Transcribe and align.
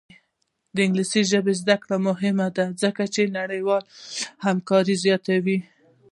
د 0.75 0.77
انګلیسي 0.85 1.21
ژبې 1.31 1.53
زده 1.61 1.75
کړه 1.83 1.97
مهمه 2.07 2.47
ده 2.57 2.65
ځکه 2.81 3.03
چې 3.13 3.33
نړیوالې 3.39 3.89
همکاري 4.45 4.95
زیاتوي. 5.05 5.59